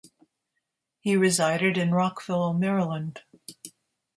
He 0.99 1.15
resided 1.15 1.77
in 1.77 1.91
Rockville, 1.91 2.53
Maryland. 2.53 3.21